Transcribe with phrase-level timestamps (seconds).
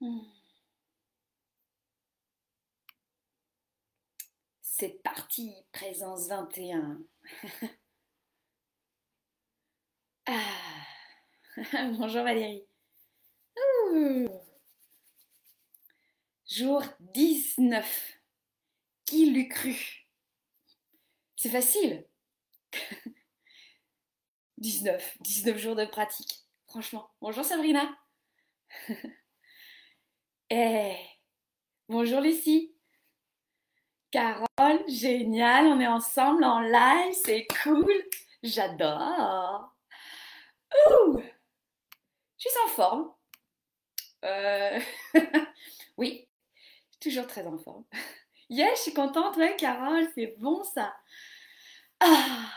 [0.00, 0.20] Hmm.
[4.62, 7.00] C'est parti, présence 21.
[10.26, 10.86] ah.
[11.98, 12.64] Bonjour Valérie.
[16.48, 18.18] Jour 19.
[19.04, 20.06] Qui l'eût cru?
[21.36, 22.06] C'est facile.
[24.58, 25.18] 19.
[25.20, 26.46] 19 jours de pratique.
[26.68, 27.10] Franchement.
[27.20, 27.98] Bonjour Sabrina.
[30.52, 30.96] Eh,
[31.88, 32.74] bonjour Lucie.
[34.10, 37.92] Carole, génial, on est ensemble en live, c'est cool.
[38.42, 39.72] J'adore.
[40.90, 41.22] Ouh,
[42.36, 43.12] je suis en forme.
[44.24, 44.80] Euh,
[45.96, 46.26] oui,
[47.00, 47.84] toujours très en forme.
[48.48, 50.96] Yes, je suis contente, ouais, Carole, c'est bon ça.
[52.00, 52.50] Ah.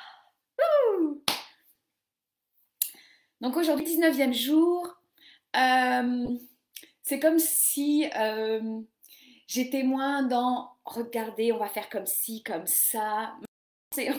[3.39, 4.97] Donc aujourd'hui, 19e jour.
[5.55, 6.37] Euh,
[7.03, 8.79] c'est comme si euh,
[9.47, 13.35] j'étais moins dans regardez, on va faire comme ci, comme ça.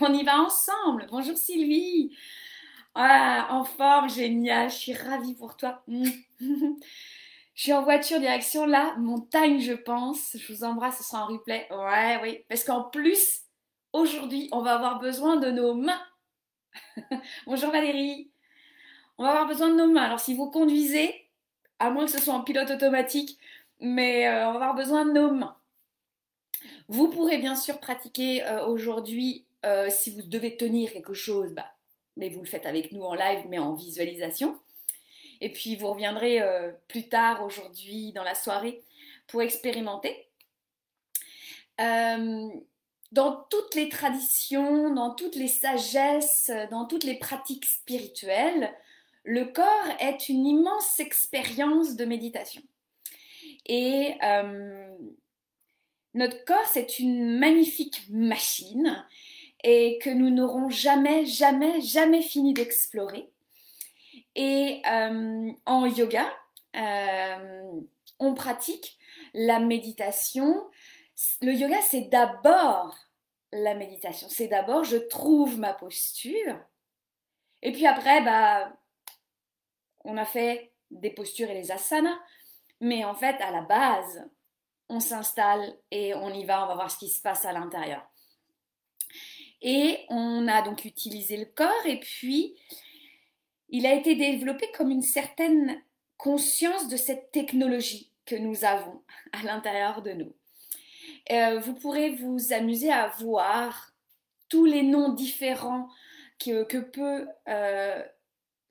[0.01, 1.07] On y va ensemble.
[1.11, 2.17] Bonjour Sylvie.
[2.95, 4.71] Ah, en forme, génial.
[4.71, 5.83] Je suis ravie pour toi.
[5.89, 6.77] je
[7.55, 10.37] suis en voiture direction la montagne, je pense.
[10.37, 11.67] Je vous embrasse, ce sera en replay.
[11.71, 12.45] Ouais, oui.
[12.49, 13.41] Parce qu'en plus,
[13.93, 16.03] aujourd'hui, on va avoir besoin de nos mains.
[17.47, 18.31] Bonjour Valérie.
[19.19, 20.03] On va avoir besoin de nos mains.
[20.03, 21.24] Alors si vous conduisez,
[21.79, 23.39] à moins que ce soit en pilote automatique,
[23.81, 25.57] mais euh, on va avoir besoin de nos mains.
[26.89, 31.67] Vous pourrez bien sûr pratiquer euh, aujourd'hui euh, si vous devez tenir quelque chose, bah,
[32.17, 34.59] mais vous le faites avec nous en live, mais en visualisation.
[35.41, 36.41] Et puis vous reviendrez
[36.89, 38.83] plus tard aujourd'hui dans la soirée
[39.27, 40.29] pour expérimenter.
[41.77, 48.73] dans toutes les traditions, dans toutes les sagesses, dans toutes les pratiques spirituelles,
[49.25, 52.63] le corps est une immense expérience de méditation.
[53.67, 54.97] Et euh,
[56.13, 59.05] notre corps, c'est une magnifique machine
[59.63, 63.31] et que nous n'aurons jamais, jamais, jamais fini d'explorer.
[64.35, 66.31] Et euh, en yoga,
[66.77, 67.71] euh,
[68.19, 68.99] on pratique
[69.33, 70.69] la méditation.
[71.41, 72.95] Le yoga, c'est d'abord
[73.53, 74.29] la méditation.
[74.29, 76.59] C'est d'abord, je trouve ma posture.
[77.63, 78.77] Et puis après, bah,
[80.05, 82.19] on a fait des postures et les asanas,
[82.81, 84.29] mais en fait, à la base,
[84.89, 88.07] on s'installe et on y va, on va voir ce qui se passe à l'intérieur.
[89.63, 92.55] Et on a donc utilisé le corps et puis
[93.71, 95.83] il a été développé comme une certaine
[96.19, 100.35] conscience de cette technologie que nous avons à l'intérieur de nous.
[101.33, 103.93] Euh, vous pourrez vous amuser à voir
[104.49, 105.89] tous les noms différents
[106.39, 108.03] que, peut euh,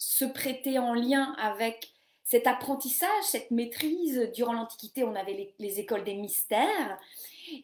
[0.03, 1.93] se prêter en lien avec
[2.23, 4.29] cet apprentissage, cette maîtrise.
[4.35, 6.99] Durant l'Antiquité, on avait les, écoles des mystères.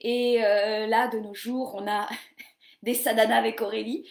[0.01, 2.07] Et euh, là, de nos jours, on a
[2.83, 4.09] des sadhanas avec Aurélie.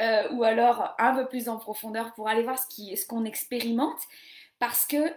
[0.00, 4.00] Euh, ou alors un peu plus en profondeur pour aller voir ce qu'on expérimente.
[4.58, 5.14] Parce que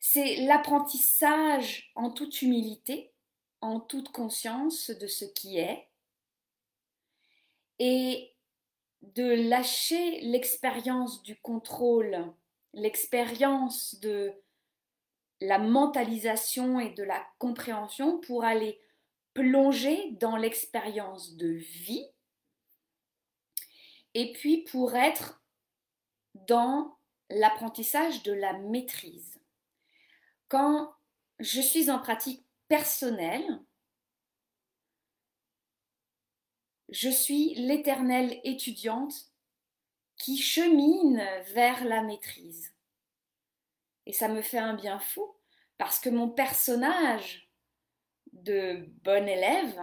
[0.00, 3.12] c'est l'apprentissage en toute humilité,
[3.60, 5.88] en toute conscience de ce qui est.
[7.78, 8.33] Et
[9.14, 12.32] de lâcher l'expérience du contrôle,
[12.72, 14.32] l'expérience de
[15.40, 18.80] la mentalisation et de la compréhension pour aller
[19.34, 22.06] plonger dans l'expérience de vie
[24.14, 25.42] et puis pour être
[26.34, 26.96] dans
[27.30, 29.40] l'apprentissage de la maîtrise.
[30.48, 30.94] Quand
[31.40, 33.60] je suis en pratique personnelle,
[36.90, 39.14] Je suis l'éternelle étudiante
[40.16, 42.72] qui chemine vers la maîtrise.
[44.06, 45.34] Et ça me fait un bien fou
[45.78, 47.50] parce que mon personnage
[48.32, 49.80] de bon élève,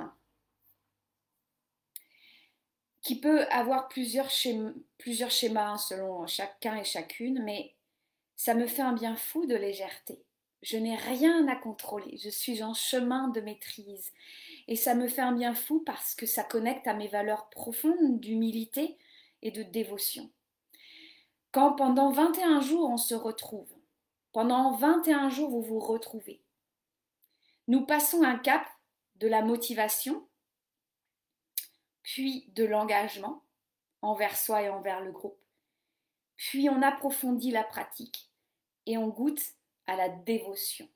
[3.01, 7.75] qui peut avoir plusieurs schémas, plusieurs schémas selon chacun et chacune, mais
[8.35, 10.23] ça me fait un bien fou de légèreté.
[10.61, 14.11] Je n'ai rien à contrôler, je suis en chemin de maîtrise.
[14.71, 18.21] Et ça me fait un bien fou parce que ça connecte à mes valeurs profondes
[18.21, 18.97] d'humilité
[19.41, 20.31] et de dévotion.
[21.51, 23.69] Quand pendant 21 jours on se retrouve,
[24.31, 26.41] pendant 21 jours vous vous retrouvez,
[27.67, 28.65] nous passons un cap
[29.15, 30.25] de la motivation,
[32.01, 33.43] puis de l'engagement
[34.01, 35.43] envers soi et envers le groupe,
[36.37, 38.31] puis on approfondit la pratique
[38.85, 39.43] et on goûte
[39.85, 40.87] à la dévotion.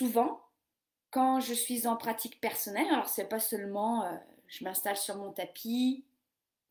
[0.00, 0.40] Souvent,
[1.10, 4.16] quand je suis en pratique personnelle, alors c'est pas seulement euh,
[4.46, 6.06] je m'installe sur mon tapis,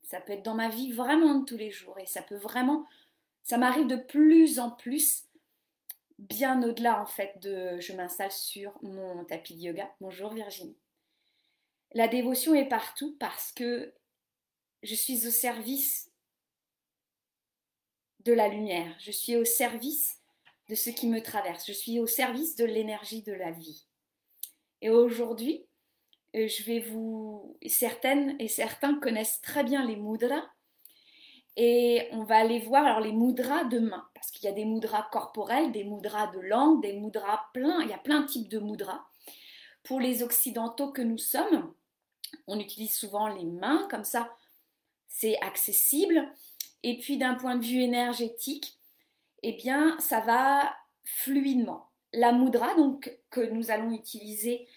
[0.02, 2.88] ça peut être dans ma vie vraiment de tous les jours et ça peut vraiment
[3.44, 5.26] Ça m'arrive de plus en plus,
[6.18, 9.94] bien au-delà en fait de je m'installe sur mon tapis de yoga.
[10.02, 10.80] Bonjour Virginie.
[11.94, 13.94] La dévotion est partout parce que
[14.82, 16.12] je suis au service
[18.22, 20.19] de la lumière, je suis au service
[20.70, 23.88] de ce qui me traverse, je suis au service de l'énergie de la vie.
[24.82, 25.66] Et aujourd'hui,
[26.36, 27.58] euh, je vais vous...
[27.66, 30.48] Certaines et certains connaissent très bien les mudras.
[31.58, 34.64] Et on va aller voir alors les mudras de main, parce qu'il y a des
[34.64, 38.48] mudras corporels, des mudras de langue, des mudras plein, il y a plein de types
[38.48, 39.04] de mudras.
[39.84, 41.74] Pour les occidentaux que nous sommes,
[42.48, 44.32] on utilise souvent les mains, comme ça
[45.08, 46.32] c'est accessible.
[46.84, 48.79] Et puis d'un point de vue énergétique,
[49.44, 51.90] eh bien ça va fluidement.
[52.14, 54.68] La mudra donc que nous allons utiliser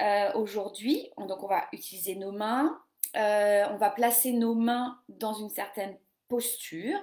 [0.00, 2.80] euh, aujourd'hui, donc on va utiliser nos mains,
[3.16, 5.96] euh, on va placer nos mains dans une certaine
[6.28, 6.98] posture.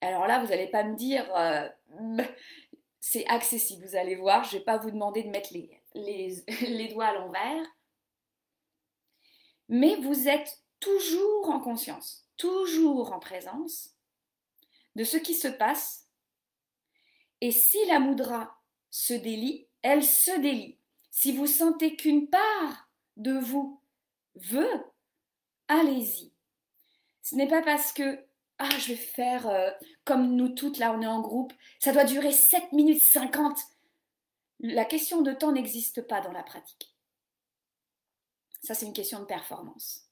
[0.00, 1.68] Alors là, vous n'allez pas me dire, euh,
[3.00, 5.82] c'est accessible, vous allez voir, je ne vais pas vous demander de mettre les,
[6.60, 7.66] les doigts à l'envers.
[9.68, 13.94] Mais vous êtes toujours en conscience, toujours en présence
[14.96, 16.01] de ce qui se passe.
[17.42, 18.56] Et si la moudra
[18.88, 20.78] se délie, elle se délie.
[21.10, 23.82] Si vous sentez qu'une part de vous
[24.36, 24.84] veut,
[25.66, 26.32] allez-y.
[27.20, 28.24] Ce n'est pas parce que
[28.58, 29.72] ah, je vais faire euh,
[30.04, 33.58] comme nous toutes là, on est en groupe, ça doit durer 7 minutes 50.
[34.60, 36.96] La question de temps n'existe pas dans la pratique.
[38.62, 40.08] Ça, c'est une question de performance.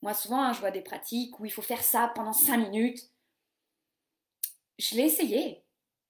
[0.00, 3.10] Moi, souvent, hein, je vois des pratiques où il faut faire ça pendant 5 minutes.
[4.78, 5.63] Je l'ai essayé,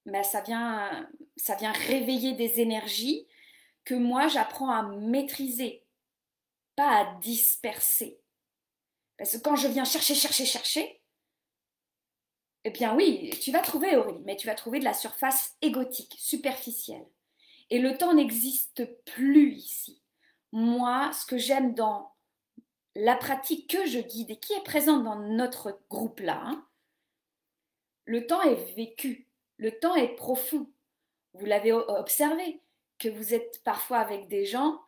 [0.06, 3.26] mais ça vient, ça vient réveiller des énergies
[3.84, 5.84] que moi j'apprends à maîtriser,
[6.76, 8.20] pas à disperser.
[9.16, 11.00] Parce que quand je viens chercher, chercher, chercher,
[12.64, 16.16] eh bien oui, tu vas trouver Aurélie, mais tu vas trouver de la surface égotique,
[16.18, 17.06] superficielle.
[17.70, 20.02] Et le temps n'existe plus ici.
[20.52, 22.14] Moi, ce que j'aime dans
[22.94, 26.66] la pratique que je guide et qui est présente dans notre groupe-là, hein,
[28.06, 30.70] le temps est vécu, le temps est profond.
[31.34, 32.60] Vous l'avez observé
[32.98, 34.80] que vous êtes parfois avec des gens,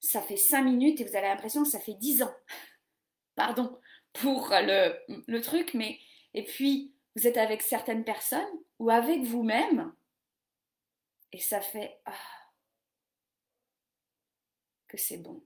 [0.00, 2.34] ça fait cinq minutes et vous avez l'impression que ça fait dix ans.
[3.34, 3.78] Pardon
[4.12, 5.98] pour le, le truc, mais
[6.34, 8.42] et puis vous êtes avec certaines personnes
[8.78, 9.92] ou avec vous-même
[11.32, 12.14] et ça fait ah,
[14.86, 15.44] que c'est bon,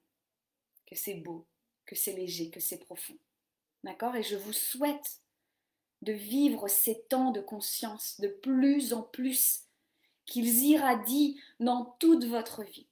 [0.86, 1.46] que c'est beau,
[1.86, 3.18] que c'est léger, que c'est profond.
[3.84, 4.14] D'accord?
[4.16, 5.22] Et je vous souhaite
[6.02, 9.64] de vivre ces temps de conscience de plus en plus
[10.26, 12.86] qu'ils irradient dans toute votre vie.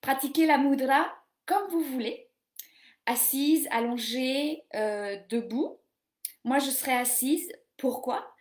[0.00, 1.12] Pratiquez la mudra
[1.46, 2.28] comme vous voulez,
[3.06, 5.78] assise, allongée, euh, debout.
[6.44, 7.52] Moi, je serai assise.
[7.76, 8.34] Pourquoi?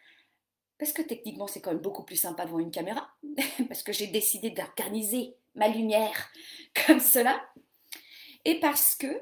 [0.77, 3.11] Parce que techniquement, c'est quand même beaucoup plus sympa devant une caméra,
[3.67, 6.31] parce que j'ai décidé d'organiser ma lumière
[6.87, 7.41] comme cela,
[8.45, 9.21] et parce que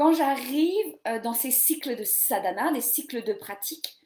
[0.00, 4.00] quand j'arrive euh, dans ces cycles de sadhana, des cycles de pratique,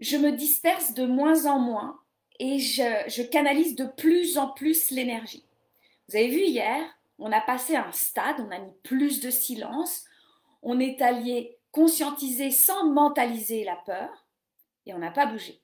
[0.00, 2.00] je me disperse de moins en moins
[2.40, 5.44] et je, canalise de plus en plus l'énergie.
[6.08, 6.82] Vous avez vu hier,
[7.20, 10.04] on a passé un stade, on a mis plus de silence,
[10.60, 14.26] on est allé conscientiser sans mentaliser la peur
[14.86, 15.62] et on n'a pas bougé.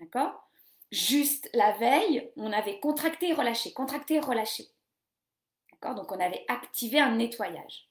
[0.00, 0.50] D'accord?
[0.92, 4.68] Juste la veille, on avait contracté, relâché, contracté, relâché.
[5.82, 7.88] Donc on avait activé un nettoyage.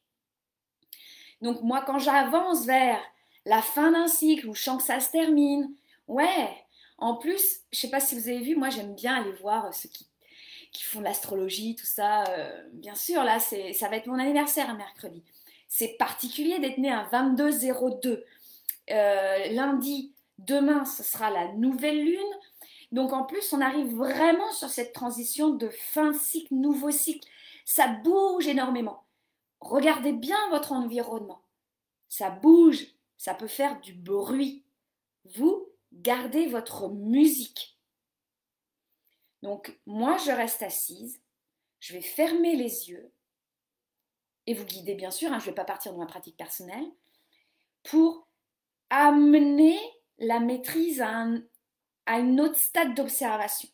[1.41, 2.99] Donc moi, quand j'avance vers
[3.45, 5.73] la fin d'un cycle où je sens que ça se termine.
[6.07, 6.49] Ouais.
[6.97, 9.89] En plus, je sais pas si vous avez vu, moi j'aime bien aller voir ceux
[9.89, 10.05] qui,
[10.83, 12.23] font de l'astrologie, tout ça.
[12.29, 15.23] Euh, bien sûr, là, ça va être mon anniversaire un mercredi.
[15.67, 18.23] C'est particulier d'être né un 22-02.
[18.91, 22.19] Euh, lundi, demain, ce sera la nouvelle lune.
[22.91, 27.27] Donc en plus, on arrive vraiment sur cette transition de fin cycle, nouveau cycle.
[27.69, 29.05] Ça bouge énormément.
[29.59, 31.43] Regardez bien votre environnement.
[32.07, 32.83] Ça bouge,
[33.15, 34.65] ça peut faire du bruit.
[35.35, 37.79] Vous gardez votre musique.
[39.43, 41.21] Donc moi, je reste assise,
[41.79, 43.13] je vais fermer les yeux
[44.47, 46.91] et vous guidez bien sûr, hein, je ne vais pas partir de ma pratique personnelle,
[47.83, 48.27] pour
[48.89, 49.77] amener
[50.17, 51.43] la maîtrise à un,
[52.07, 53.69] à une autre stade d'observation.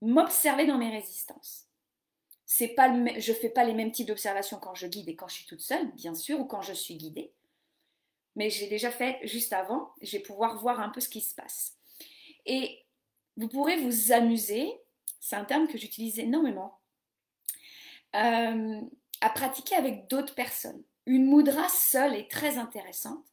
[0.00, 1.69] M'observer dans mes résistances.
[2.52, 5.34] C'est pas je fais pas les mêmes types d'observations quand je guide et quand je
[5.34, 7.32] suis toute seule, bien sûr, ou quand je suis guidée
[8.36, 9.92] mais j'ai déjà fait juste avant.
[10.00, 11.76] Je vais pouvoir voir un peu ce qui se passe.
[12.46, 12.84] Et
[13.36, 14.72] vous pourrez vous amuser,
[15.20, 16.78] c'est un terme que j'utilise énormément,
[18.16, 18.80] euh,
[19.20, 20.82] à pratiquer avec d'autres personnes.
[21.06, 23.24] Une moudra seule est très intéressante,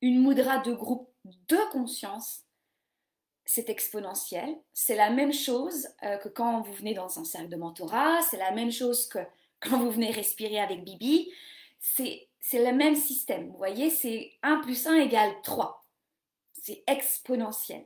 [0.00, 2.44] une mudra de groupe de conscience,
[3.44, 4.56] c'est exponentiel.
[4.72, 8.38] C'est la même chose euh, que quand vous venez dans un cercle de mentorat, c'est
[8.38, 9.18] la même chose que
[9.60, 11.32] quand vous venez respirer avec Bibi.
[11.78, 13.48] C'est le même système.
[13.48, 15.84] Vous voyez, c'est 1 plus 1 égale 3.
[16.52, 17.84] C'est exponentiel.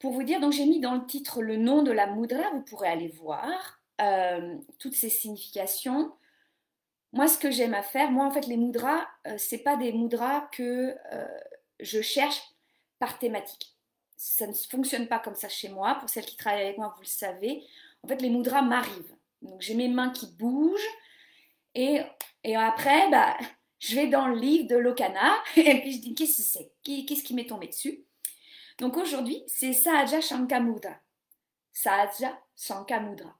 [0.00, 2.62] Pour vous dire, donc j'ai mis dans le titre le nom de la mudra, vous
[2.62, 6.12] pourrez aller voir euh, toutes ces significations.
[7.12, 9.76] Moi, ce que j'aime à faire, moi en fait, les mudras, ce euh, c'est pas
[9.76, 10.96] des mudras que
[11.80, 12.42] je cherche
[13.00, 13.74] par thématique.
[14.16, 15.96] Ça ne fonctionne pas comme ça chez moi.
[15.96, 17.66] Pour celles qui travaillent avec moi, vous le savez.
[18.04, 19.16] En fait, les mudras m'arrivent.
[19.42, 20.78] Donc j'ai mes mains qui bougent
[21.74, 22.00] et,
[22.44, 23.36] et après, bah,
[23.78, 26.72] je vais dans le livre de Lokana et puis je dis qu'est-ce que c'est?
[26.82, 28.04] Qu'est-ce qui m'est tombé dessus?
[28.78, 30.96] Donc aujourd'hui, c'est Sahaja Shankamudra.
[31.72, 33.34] Sahaja Shankamudra.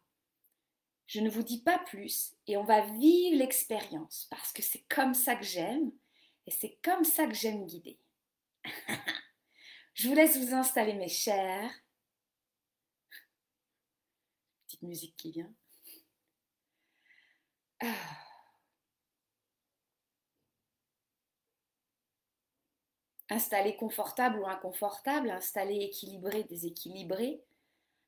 [1.07, 5.13] Je ne vous dis pas plus et on va vivre l'expérience parce que c'est comme
[5.13, 5.91] ça que j'aime
[6.47, 7.99] et c'est comme ça que j'aime guider.
[10.01, 11.71] Je vous laisse vous installer, mes chers.
[14.67, 15.53] Petite musique qui vient.
[17.83, 17.87] Ah.
[23.29, 27.45] Installer confortable ou inconfortable, installer équilibré, déséquilibré,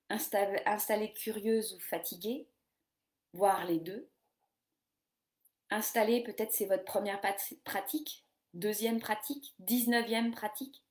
[0.08, 2.49] installer, installer curieuse ou fatiguée,
[3.34, 4.08] voir les deux.
[5.68, 7.20] Installer, peut-être c'est votre première
[7.64, 10.82] pratique, deuxième pratique, dix-neuvième pratique.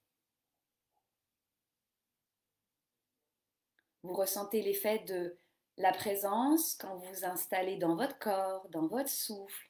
[4.04, 5.38] Vous ressentez l'effet de
[5.78, 9.70] la présence quand vous vous installez dans votre corps, dans votre souffle.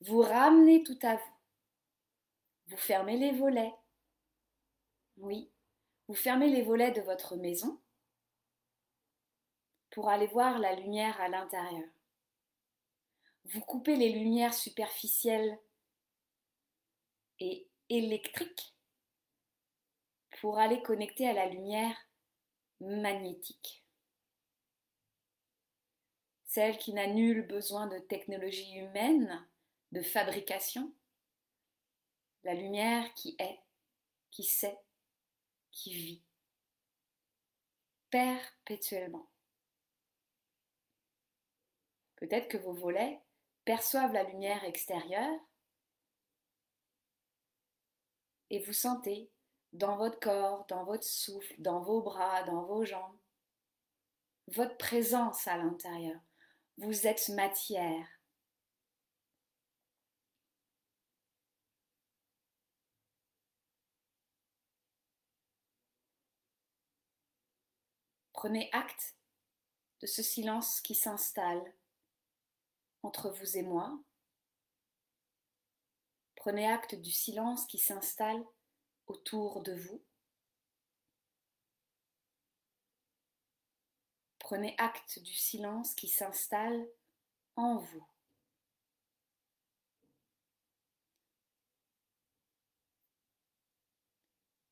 [0.00, 1.36] Vous ramenez tout à vous.
[2.68, 3.74] Vous fermez les volets.
[5.16, 5.50] Oui,
[6.08, 7.80] vous fermez les volets de votre maison
[9.90, 11.88] pour aller voir la lumière à l'intérieur.
[13.44, 15.58] Vous coupez les lumières superficielles
[17.40, 18.74] et électriques
[20.40, 21.96] pour aller connecter à la lumière
[22.80, 23.84] magnétique.
[26.44, 29.46] Celle qui n'a nul besoin de technologie humaine,
[29.92, 30.92] de fabrication.
[32.42, 33.60] La lumière qui est,
[34.30, 34.78] qui sait,
[35.70, 36.22] qui vit.
[38.10, 39.30] Perpétuellement.
[42.16, 43.20] Peut-être que vos volets
[43.64, 45.40] perçoivent la lumière extérieure
[48.50, 49.30] et vous sentez
[49.72, 53.18] dans votre corps, dans votre souffle, dans vos bras, dans vos jambes.
[54.48, 56.20] Votre présence à l'intérieur.
[56.76, 58.06] Vous êtes matière.
[68.32, 69.14] Prenez acte
[70.00, 71.74] de ce silence qui s'installe
[73.02, 74.00] entre vous et moi.
[76.36, 78.42] Prenez acte du silence qui s'installe
[79.10, 80.00] autour de vous.
[84.38, 86.88] Prenez acte du silence qui s'installe
[87.56, 88.06] en vous.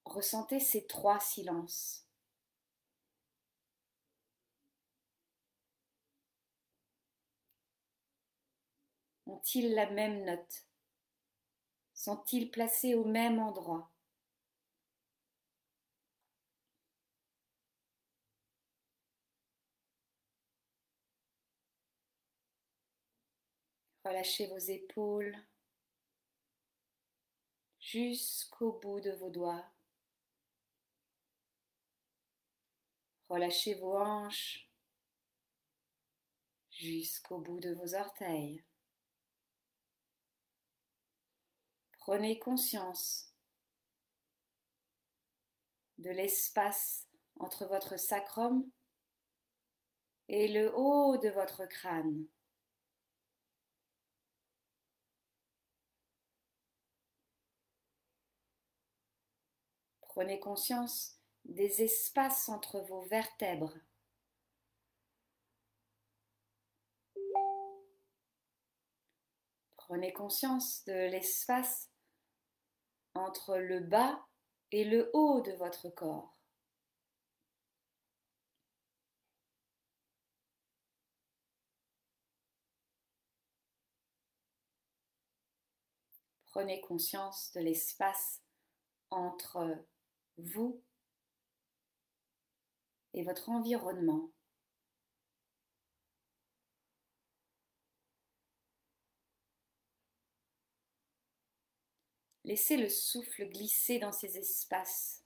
[0.04, 2.07] Ressentez ces trois silences.
[9.26, 10.64] Ont-ils la même note?
[11.92, 13.90] Sont-ils placés au même endroit?
[24.08, 25.36] Relâchez vos épaules
[27.78, 29.70] jusqu'au bout de vos doigts.
[33.28, 34.66] Relâchez vos hanches
[36.70, 38.64] jusqu'au bout de vos orteils.
[41.98, 43.34] Prenez conscience
[45.98, 47.06] de l'espace
[47.40, 48.70] entre votre sacrum
[50.28, 52.26] et le haut de votre crâne.
[60.18, 63.72] Prenez conscience des espaces entre vos vertèbres.
[69.76, 71.88] Prenez conscience de l'espace
[73.14, 74.26] entre le bas
[74.72, 76.37] et le haut de votre corps.
[86.46, 88.42] Prenez conscience de l'espace
[89.10, 89.87] entre
[90.38, 90.83] vous
[93.14, 94.30] et votre environnement.
[102.45, 105.23] Laissez le souffle glisser dans ces espaces.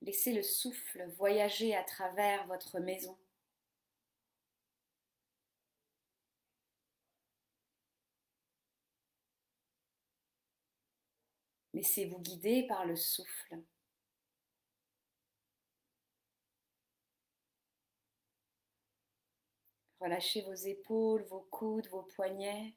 [0.00, 3.18] Laissez le souffle voyager à travers votre maison.
[11.74, 13.62] Laissez-vous guider par le souffle.
[20.00, 22.74] Relâchez vos épaules, vos coudes, vos poignets.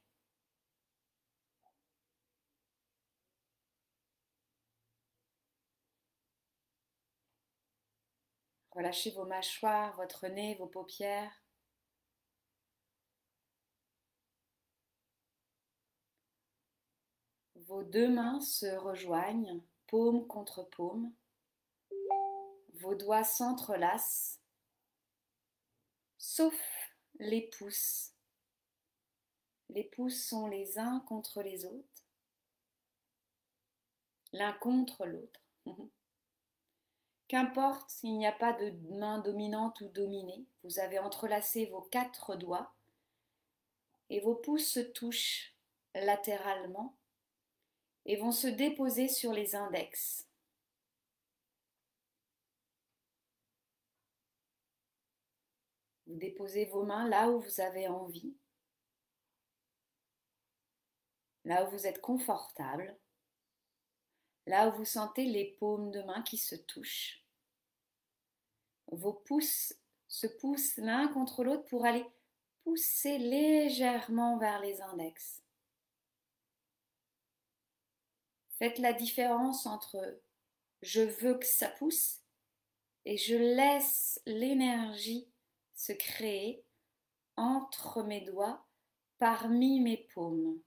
[8.71, 11.44] Relâchez vos mâchoires, votre nez, vos paupières.
[17.67, 21.11] Vos deux mains se rejoignent, paume contre paume.
[22.75, 24.39] Vos doigts s'entrelacent,
[26.19, 26.53] sauf
[27.15, 28.13] les pouces.
[29.69, 32.05] Les pouces sont les uns contre les autres,
[34.31, 35.41] l'un contre l'autre.
[37.27, 42.35] Qu'importe s'il n'y a pas de main dominante ou dominée, vous avez entrelacé vos quatre
[42.35, 42.75] doigts
[44.11, 45.55] et vos pouces se touchent
[45.95, 46.95] latéralement
[48.05, 50.27] et vont se déposer sur les index.
[56.07, 58.37] Vous déposez vos mains là où vous avez envie,
[61.45, 62.97] là où vous êtes confortable.
[64.47, 67.25] Là où vous sentez les paumes de main qui se touchent.
[68.91, 69.73] Vos pouces
[70.07, 72.05] se poussent l'un contre l'autre pour aller
[72.63, 75.44] pousser légèrement vers les index.
[78.57, 80.21] Faites la différence entre
[80.81, 82.21] je veux que ça pousse
[83.03, 85.29] et je laisse l'énergie
[85.73, 86.63] se créer
[87.35, 88.65] entre mes doigts
[89.17, 90.61] parmi mes paumes.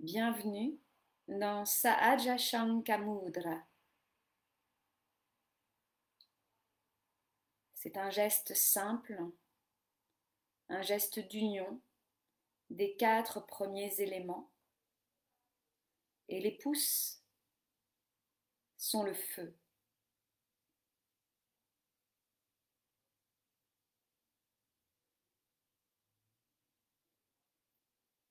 [0.00, 0.78] Bienvenue
[1.26, 3.66] dans Sahaja Shankamudra.
[7.74, 9.20] C'est un geste simple,
[10.68, 11.80] un geste d'union
[12.70, 14.50] des quatre premiers éléments.
[16.28, 17.22] Et les pouces
[18.76, 19.56] sont le feu.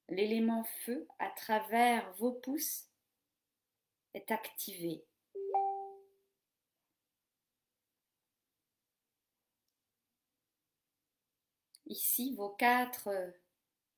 [0.10, 2.88] l'élément feu à travers vos pouces
[4.13, 5.06] est activé.
[11.89, 13.34] Ici, vos quatre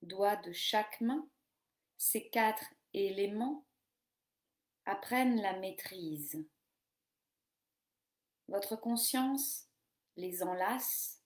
[0.03, 1.27] doigts de chaque main,
[1.97, 3.65] ces quatre éléments,
[4.85, 6.45] apprennent la maîtrise.
[8.47, 9.67] Votre conscience
[10.17, 11.23] les enlace,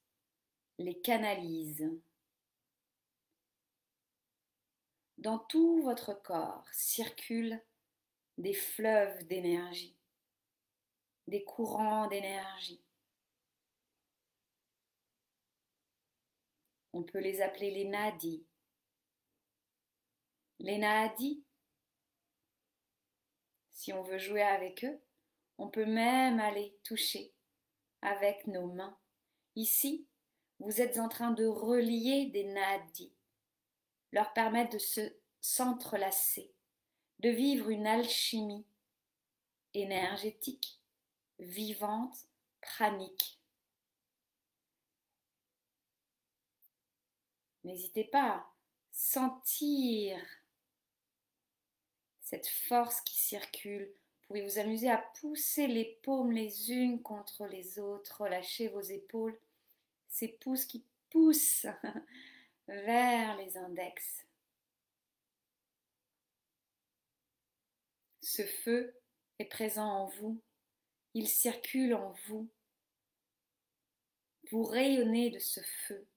[0.78, 1.90] les canalise.
[5.18, 7.62] Dans tout votre corps circulent
[8.38, 9.98] des fleuves d'énergie,
[11.28, 12.83] des courants d'énergie.
[16.94, 18.46] On peut les appeler les nadis.
[20.60, 21.44] Les nadis,
[23.72, 25.02] si on veut jouer avec eux,
[25.58, 27.34] on peut même aller toucher
[28.02, 28.98] avec nos mains.
[29.56, 30.08] Ici,
[30.60, 33.14] vous êtes en train de relier des nadis
[34.14, 35.02] leur permettre de se
[35.42, 36.54] s'entrelacer,
[37.20, 38.66] de vivre une alchimie
[39.74, 40.80] énergétique,
[41.40, 42.16] vivante,
[42.62, 43.42] pranique.
[47.64, 48.54] N'hésitez pas à
[48.92, 50.20] sentir
[52.22, 53.86] cette force qui circule.
[53.86, 58.82] Vous pouvez vous amuser à pousser les paumes les unes contre les autres, relâcher vos
[58.82, 59.38] épaules,
[60.08, 61.68] ces pouces qui poussent
[62.68, 64.26] vers les index.
[68.22, 68.96] Ce feu
[69.40, 70.42] est présent en vous,
[71.14, 72.50] il circule en vous.
[74.52, 76.08] Vous rayonnez de ce feu.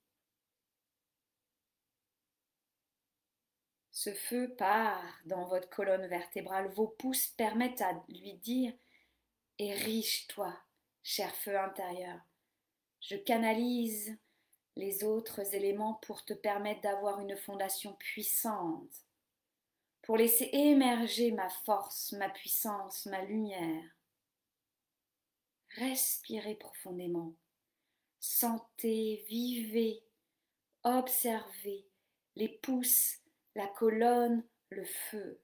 [3.97, 6.71] Ce feu part dans votre colonne vertébrale.
[6.75, 8.75] Vos pouces permettent à lui dire
[9.59, 10.55] Érige-toi,
[11.03, 12.21] cher feu intérieur.
[13.01, 14.15] Je canalise
[14.77, 19.07] les autres éléments pour te permettre d'avoir une fondation puissante,
[20.03, 23.97] pour laisser émerger ma force, ma puissance, ma lumière.
[25.71, 27.33] Respirez profondément,
[28.21, 30.05] sentez, vivez,
[30.85, 31.89] observez
[32.35, 33.23] les pouces,
[33.57, 35.41] la colonne, le feu.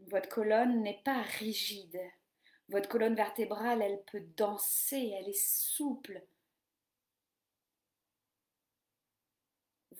[0.00, 2.00] Votre colonne n'est pas rigide,
[2.68, 6.20] Votre colonne vertébrale, elle peut danser, elle est souple.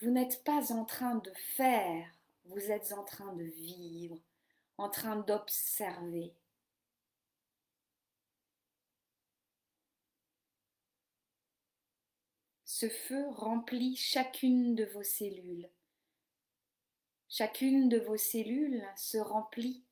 [0.00, 2.12] Vous n'êtes pas en train de faire,
[2.46, 4.18] vous êtes en train de vivre,
[4.78, 6.34] en train d'observer.
[12.82, 15.70] Ce feu remplit chacune de vos cellules.
[17.28, 19.84] Chacune de vos cellules se remplit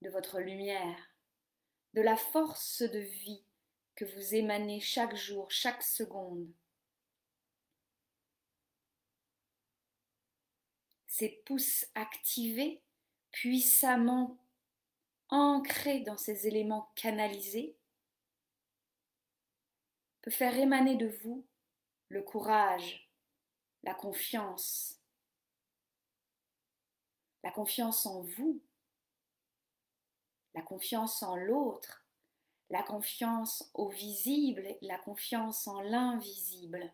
[0.00, 1.10] de votre lumière,
[1.92, 3.44] de la force de vie
[3.96, 6.50] que vous émanez chaque jour, chaque seconde.
[11.06, 12.80] Ces pouces activés,
[13.30, 14.38] puissamment
[15.28, 17.75] ancrés dans ces éléments canalisés,
[20.30, 21.46] faire émaner de vous
[22.08, 23.10] le courage,
[23.82, 25.00] la confiance,
[27.42, 28.62] la confiance en vous,
[30.54, 32.06] la confiance en l'autre,
[32.70, 36.92] la confiance au visible, la confiance en l'invisible,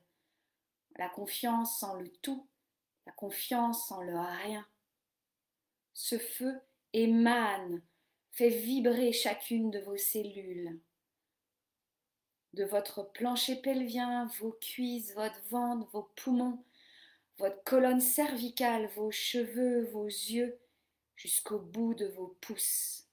[0.97, 2.47] la confiance en le tout,
[3.07, 4.67] la confiance en le rien.
[5.95, 6.61] Ce feu
[6.93, 7.83] émane,
[8.33, 10.81] fait vibrer chacune de vos cellules,
[12.55, 16.63] de votre plancher pelvien, vos cuisses, votre ventre, vos poumons,
[17.39, 20.59] votre colonne cervicale, vos cheveux, vos yeux,
[21.17, 23.09] jusqu'au bout de vos pouces.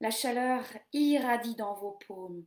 [0.00, 2.46] La chaleur irradie dans vos paumes.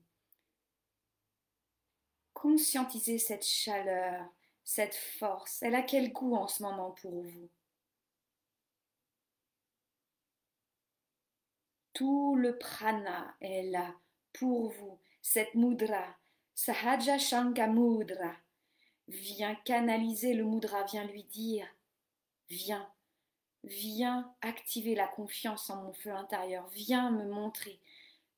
[2.34, 4.26] Conscientisez cette chaleur,
[4.63, 5.62] cette force.
[5.62, 7.50] Elle a quel goût en ce moment pour vous?
[11.94, 13.94] Tout le prana est là
[14.34, 16.17] pour vous, cette mudra,
[16.63, 18.36] Sahaja Shanka Mudra.
[19.08, 21.67] Viens canaliser le mudra, viens lui dire
[22.52, 22.88] Viens,
[23.63, 27.80] viens activer la confiance en mon feu intérieur, viens me montrer,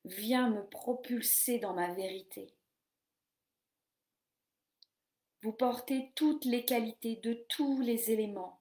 [0.06, 2.54] viens me propulser dans ma vérité.
[5.42, 8.58] Vous portez toutes les qualités de tous les éléments.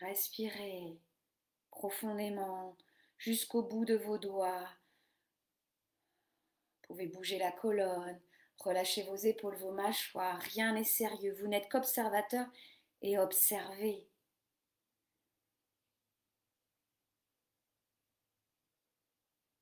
[0.00, 1.00] Respirez
[1.78, 2.76] profondément
[3.18, 4.68] jusqu'au bout de vos doigts.
[6.82, 8.20] Vous pouvez bouger la colonne,
[8.58, 10.40] relâcher vos épaules, vos mâchoires.
[10.54, 11.36] Rien n'est sérieux.
[11.40, 12.46] Vous n'êtes qu'observateur
[13.00, 14.08] et observez.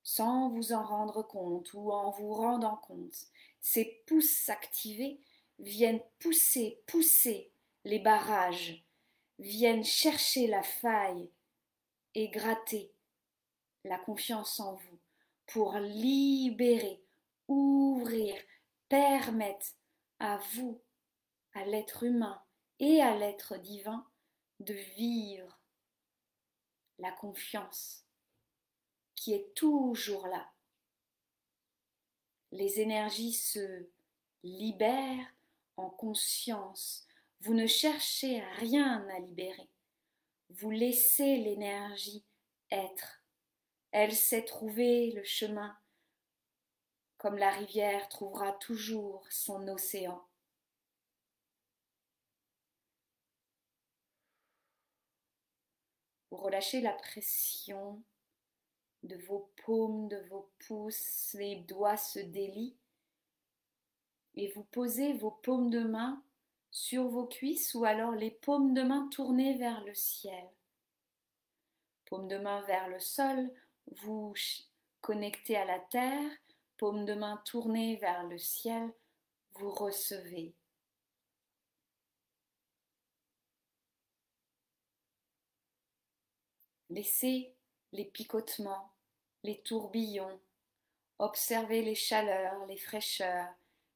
[0.02, 3.26] Sans vous en rendre compte ou en vous rendant compte,
[3.60, 5.20] ces pouces activés
[5.58, 7.52] viennent pousser, pousser
[7.84, 8.82] les barrages,
[9.38, 11.28] viennent chercher la faille
[12.16, 12.90] et gratter
[13.84, 14.98] la confiance en vous
[15.48, 17.04] pour libérer,
[17.46, 18.34] ouvrir,
[18.88, 19.66] permettre
[20.18, 20.80] à vous,
[21.52, 22.42] à l'être humain
[22.78, 24.08] et à l'être divin
[24.60, 25.60] de vivre
[26.98, 28.06] la confiance
[29.14, 30.50] qui est toujours là.
[32.50, 33.90] Les énergies se
[34.42, 35.34] libèrent
[35.76, 37.06] en conscience.
[37.40, 39.68] Vous ne cherchez rien à libérer.
[40.50, 42.24] Vous laissez l'énergie
[42.70, 43.22] être.
[43.90, 45.76] Elle sait trouver le chemin,
[47.18, 50.26] comme la rivière trouvera toujours son océan.
[56.30, 58.02] Vous relâchez la pression
[59.02, 62.76] de vos paumes, de vos pouces, les doigts se délient
[64.34, 66.22] et vous posez vos paumes de main
[66.70, 70.48] sur vos cuisses ou alors les paumes de main tournées vers le ciel.
[72.06, 73.50] Paumes de main vers le sol,
[74.02, 74.34] vous
[75.00, 76.30] connectez à la terre,
[76.76, 78.92] paumes de main tournées vers le ciel,
[79.54, 80.54] vous recevez.
[86.90, 87.54] Laissez
[87.92, 88.92] les picotements,
[89.42, 90.40] les tourbillons,
[91.18, 93.52] observez les chaleurs, les fraîcheurs,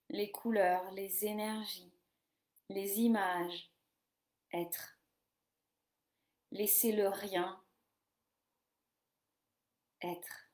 [0.09, 1.93] les couleurs, les énergies
[2.71, 3.69] les images,
[4.53, 4.97] être.
[6.53, 7.61] Laissez le rien
[10.03, 10.51] être.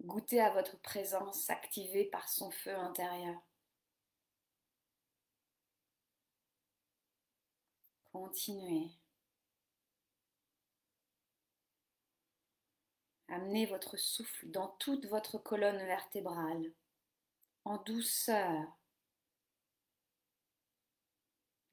[0.00, 3.40] Goûtez à votre présence activée par son feu intérieur.
[8.12, 8.90] Continuez.
[13.28, 16.72] Amenez votre souffle dans toute votre colonne vertébrale
[17.64, 18.78] en douceur.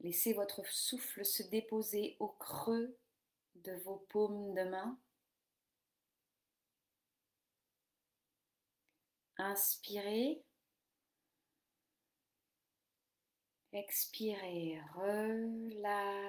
[0.02, 2.98] Laissez votre souffle se déposer au creux
[3.56, 4.98] de vos paumes de main.
[9.38, 10.44] Inspirez.
[13.72, 16.26] Expirez, relâchez.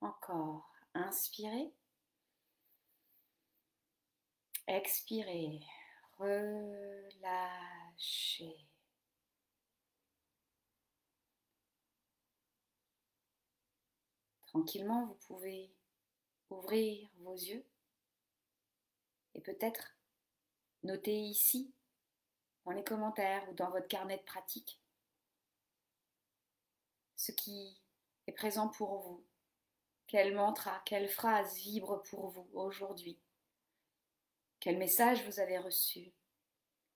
[0.00, 1.72] Encore, inspirez.
[4.66, 5.60] Expirez,
[6.18, 7.28] relâchez.
[14.46, 15.70] Tranquillement, vous pouvez
[16.50, 17.64] ouvrir vos yeux
[19.34, 19.94] et peut-être
[20.82, 21.72] noter ici,
[22.64, 24.80] dans les commentaires ou dans votre carnet de pratique,
[27.16, 27.80] ce qui
[28.26, 29.24] est présent pour vous.
[30.06, 33.18] Quel mantra, quelle phrase vibre pour vous aujourd'hui?
[34.60, 36.12] Quel message vous avez reçu?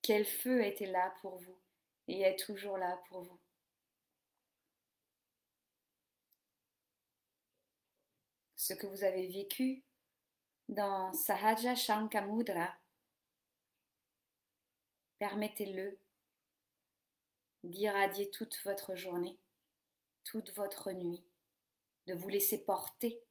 [0.03, 1.59] Quel feu était là pour vous
[2.09, 3.39] et est toujours là pour vous?
[8.57, 9.85] Ce que vous avez vécu
[10.69, 12.75] dans Sahaja Shankamudra
[15.19, 16.01] Permettez-le
[17.63, 19.39] d'irradier toute votre journée,
[20.25, 21.25] toute votre nuit,
[22.09, 23.23] de vous laisser porter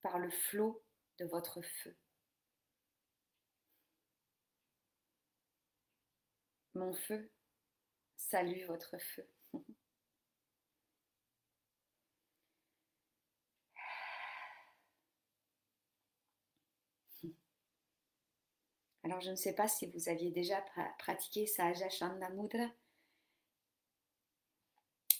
[0.00, 0.82] par le flot
[1.18, 1.94] de votre feu.
[6.74, 7.30] Mon feu
[8.16, 9.26] salue votre feu.
[19.04, 20.64] Alors je ne sais pas si vous aviez déjà
[20.98, 21.88] pratiqué Sahaja
[22.32, 22.70] Mudra.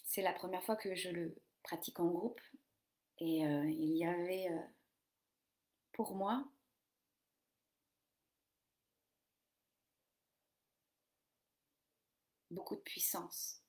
[0.05, 2.41] C'est la première fois que je le pratique en groupe
[3.19, 4.59] et euh, il y avait euh,
[5.93, 6.45] pour moi
[12.55, 13.61] beaucoup de puissance,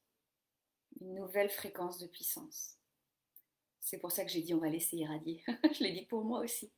[1.02, 2.78] une nouvelle fréquence de puissance.
[3.82, 5.44] C'est pour ça que j'ai dit on va laisser irradier.
[5.48, 6.72] je l'ai dit pour moi aussi.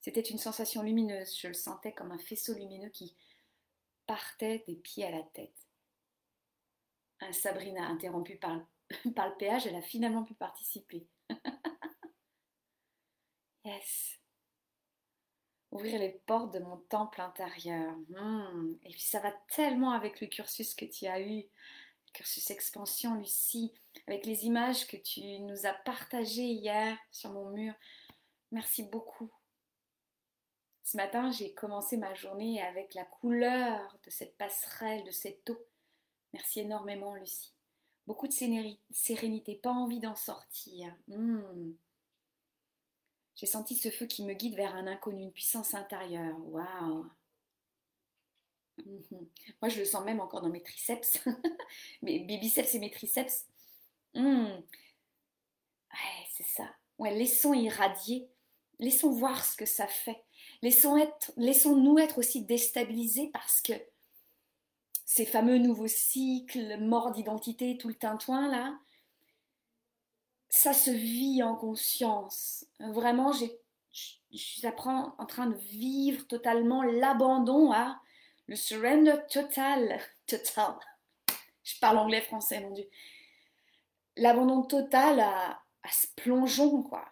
[0.00, 3.16] C'était une sensation lumineuse, je le sentais comme un faisceau lumineux qui
[4.06, 5.66] partait des pieds à la tête.
[7.20, 8.60] Un Sabrina, interrompue par,
[9.16, 11.06] par le péage, elle a finalement pu participer.
[13.64, 14.15] yes.
[15.76, 17.94] Ouvrir les portes de mon temple intérieur.
[18.08, 18.74] Hmm.
[18.84, 23.14] Et puis ça va tellement avec le cursus que tu as eu, le cursus expansion,
[23.14, 23.72] Lucie,
[24.06, 27.74] avec les images que tu nous as partagées hier sur mon mur.
[28.52, 29.30] Merci beaucoup
[30.86, 35.58] ce matin, j'ai commencé ma journée avec la couleur de cette passerelle, de cette eau.
[36.32, 37.52] Merci énormément, Lucie.
[38.06, 40.94] Beaucoup de sérénité, pas envie d'en sortir.
[41.08, 41.72] Hmm.
[43.36, 46.36] J'ai senti ce feu qui me guide vers un inconnu, une puissance intérieure.
[46.46, 47.06] Waouh!
[48.84, 49.28] Mhm.
[49.62, 51.18] Moi, je le sens même encore dans mes triceps,
[52.02, 53.46] mes biceps et mes triceps.
[54.14, 54.46] Hmm.
[55.92, 56.74] Ouais, c'est ça.
[56.98, 58.28] Ouais, laissons irradier,
[58.78, 60.24] laissons voir ce que ça fait.
[60.62, 63.74] Laissons-nous être, aussi déstabilisés parce que
[65.04, 68.78] ces fameux nouveaux cycles, mort d'identité, tout le tintouin là,
[70.56, 72.64] ça se vit en conscience.
[72.80, 73.46] Vraiment, je
[74.32, 78.00] suis en train de vivre totalement l'abandon à
[78.46, 80.00] le surrender total.
[80.26, 80.74] Total.
[81.62, 82.88] Je parle anglais, français, mon Dieu.
[84.16, 87.04] L'abandon total à, à ce plongeon, quoi.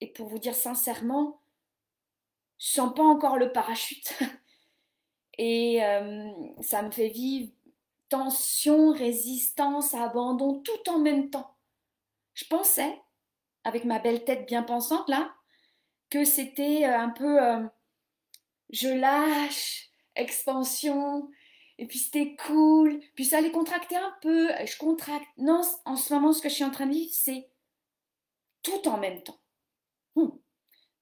[0.00, 1.40] Et pour vous dire sincèrement,
[2.58, 4.14] je sens pas encore le parachute.
[5.38, 6.30] Et euh,
[6.60, 7.50] ça me fait vivre
[8.08, 11.56] tension, résistance, abandon, tout en même temps.
[12.34, 13.00] Je pensais,
[13.64, 15.34] avec ma belle tête bien pensante là,
[16.10, 17.66] que c'était euh, un peu euh,
[18.70, 21.30] je lâche, expansion,
[21.78, 25.26] et puis c'était cool, puis ça allait contracter un peu, je contracte.
[25.36, 27.50] Non, en ce moment, ce que je suis en train de vivre, c'est
[28.62, 29.40] tout en même temps.
[30.14, 30.30] Hmm.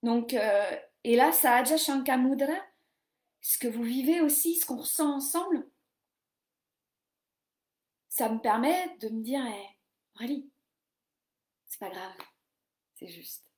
[0.03, 2.55] Donc, euh, et là, Sahaja Shankamudra,
[3.41, 5.67] ce que vous vivez aussi, ce qu'on ressent ensemble,
[8.15, 9.67] ça me permet de me dire, hey,
[10.15, 10.49] Aurélie,
[11.67, 12.13] c'est pas grave,
[12.95, 13.51] c'est juste.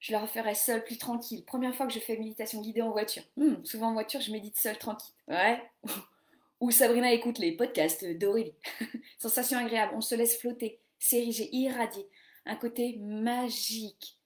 [0.00, 1.44] Je le referai seule, plus tranquille.
[1.44, 3.22] Première fois que je fais méditation guidée en voiture.
[3.36, 5.14] Hmm, souvent en voiture, je médite seule, tranquille.
[5.28, 5.62] Ouais.
[6.60, 8.56] Ou Sabrina écoute les podcasts d'Aurélie.
[9.18, 12.08] Sensation agréable, on se laisse flotter, s'ériger, irradier
[12.46, 14.18] un côté magique.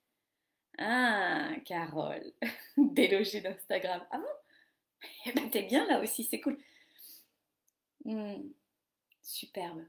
[0.79, 2.33] Ah, Carole,
[2.79, 4.03] délogée d'Instagram.
[4.11, 5.09] Ah bon?
[5.27, 6.57] Eh ben, t'es bien là aussi, c'est cool.
[8.07, 8.49] Hmm,
[9.23, 9.85] superbe.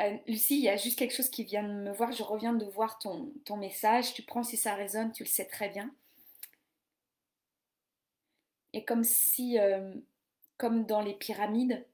[0.00, 2.12] Euh, Lucie, il y a juste quelque chose qui vient de me voir.
[2.12, 4.14] Je reviens de voir ton, message.
[4.14, 5.94] Tu prends si ça résonne, tu le sais très bien.
[8.72, 9.94] Et comme si, euh,
[10.56, 11.86] comme dans les pyramides,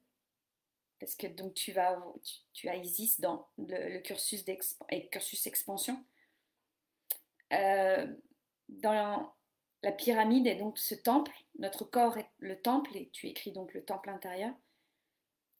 [0.99, 2.03] parce que donc tu vas
[2.53, 4.45] tu, as Isis dans le, cursus,
[5.11, 6.03] cursus expansion.
[7.53, 8.07] Euh,
[8.69, 9.35] dans
[9.83, 13.75] La pyramide est donc ce temple, notre corps est le temple, et tu écris donc
[13.75, 14.55] le temple intérieur.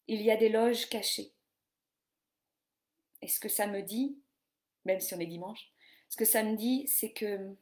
[0.07, 1.33] Il y a des loges cachées.
[3.21, 4.17] Et ce que ça me dit,
[4.85, 5.71] même si on est dimanche,
[6.09, 7.55] ce que ça me dit, c'est que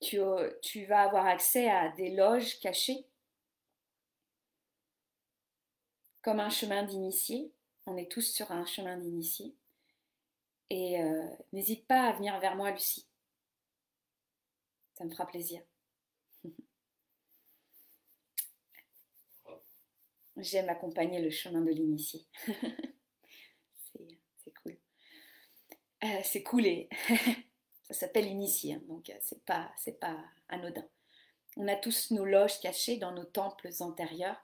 [0.00, 0.20] tu,
[0.62, 3.06] tu vas avoir accès à des loges cachées,
[6.22, 7.52] comme un chemin d'initié.
[7.86, 9.54] On est tous sur un chemin d'initié.
[10.70, 13.06] Et euh, n'hésite pas à venir vers moi, Lucie.
[14.94, 15.62] Ça me fera plaisir.
[20.36, 22.26] J'aime accompagner le chemin de l'initié.
[23.94, 24.76] c'est cool.
[26.04, 26.88] Euh, c'est cool et
[27.82, 30.18] ça s'appelle initié, hein, donc euh, c'est pas, pas
[30.48, 30.86] anodin.
[31.56, 34.42] On a tous nos loges cachées dans nos temples antérieurs.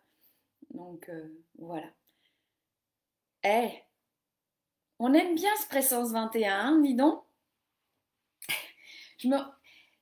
[0.71, 1.11] Donc
[1.57, 1.91] voilà.
[3.45, 3.71] Eh,
[4.99, 7.25] on aime bien ce Présence 21, dis donc.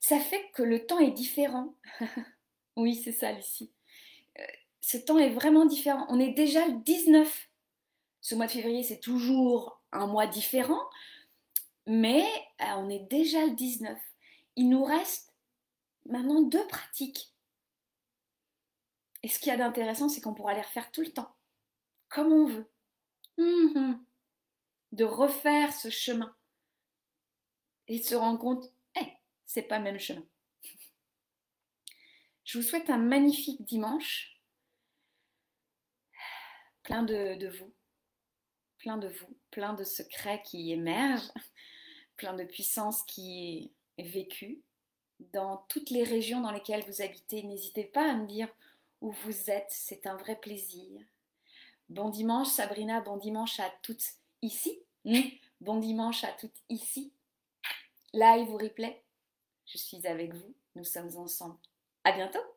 [0.01, 1.75] Ça fait que le temps est différent.
[2.77, 3.73] oui, c'est ça, Lucie.
[4.87, 6.07] Ce temps est vraiment différent.
[6.11, 7.51] On est déjà le 19.
[8.21, 10.81] Ce mois de février, c'est toujours un mois différent,
[11.89, 12.25] mais
[12.61, 13.99] euh, on est déjà le 19.
[14.55, 15.35] Il nous reste
[16.09, 17.35] maintenant deux pratiques.
[19.25, 21.35] Et ce qu'il y a d'intéressant, c'est qu'on pourra les refaire tout le temps,
[22.09, 22.71] comme on veut.
[23.39, 24.07] Hum
[24.93, 26.33] de refaire ce chemin
[27.89, 29.13] et de se rendre compte, hey,
[29.45, 30.25] c'est pas le même chemin.
[32.45, 34.36] Je vous souhaite un magnifique dimanche,
[36.87, 37.75] plein de, vous,
[38.79, 41.33] plein de vous, plein de secrets qui émergent,
[42.17, 44.63] plein de puissance qui est vécue
[45.33, 47.43] dans toutes les régions dans lesquelles vous habitez.
[47.43, 48.49] N'hésitez pas à me dire
[49.01, 51.01] où vous êtes, c'est un vrai plaisir.
[51.89, 54.07] Bon dimanche Sabrina, bon dimanche à toutes
[54.43, 54.81] ici.
[55.05, 55.23] Hmm?
[55.61, 57.13] Bon dimanche à toutes ici.
[58.13, 59.03] Live ou replay,
[59.67, 61.59] je suis avec vous, nous sommes ensemble.
[62.05, 62.56] À bientôt